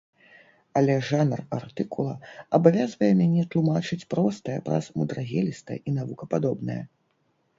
[0.79, 2.13] Але жанр артыкула
[2.59, 6.81] абавязвае мяне тлумачыць простае праз мудрагелістае і навукападобнае.